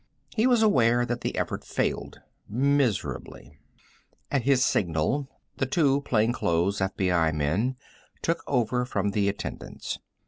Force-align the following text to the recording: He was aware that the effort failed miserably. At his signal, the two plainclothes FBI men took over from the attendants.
He 0.35 0.47
was 0.47 0.63
aware 0.63 1.05
that 1.05 1.21
the 1.21 1.37
effort 1.37 1.63
failed 1.63 2.21
miserably. 2.49 3.59
At 4.31 4.41
his 4.41 4.63
signal, 4.65 5.29
the 5.57 5.67
two 5.67 6.01
plainclothes 6.01 6.79
FBI 6.79 7.31
men 7.35 7.75
took 8.23 8.43
over 8.47 8.83
from 8.83 9.11
the 9.11 9.29
attendants. 9.29 9.99